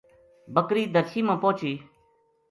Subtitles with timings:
[0.53, 1.73] بکری درشی ما پوہچی